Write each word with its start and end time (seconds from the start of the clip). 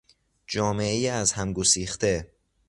جامعهی 0.47 1.07
از 1.07 1.31
هم 1.33 1.53
گسیخته 1.53 2.31